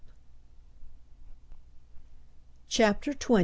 CHAPTER 2.69 3.11
XX. 3.13 3.39